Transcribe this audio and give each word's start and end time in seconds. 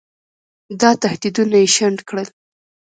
دا 0.81 0.91
تهدیدونه 1.03 1.55
یې 1.61 1.67
شنډ 1.75 1.97
کړل. 2.09 2.27